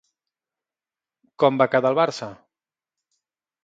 Com 1.45 1.63
va 1.65 1.71
quedar 1.77 1.95
el 1.95 2.03
barça? 2.03 2.35